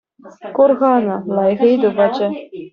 [0.55, 2.27] Кур-ха ӑна, лайӑх ыйту пачӗ.